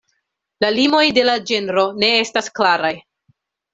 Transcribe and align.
La 0.63 0.71
limoj 0.77 1.03
de 1.17 1.25
la 1.29 1.35
ĝenro 1.51 1.85
ne 2.05 2.11
estas 2.23 2.51
klaraj. 2.61 2.95